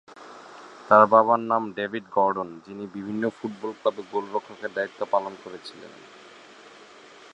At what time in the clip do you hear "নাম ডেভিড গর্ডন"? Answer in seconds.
1.51-2.49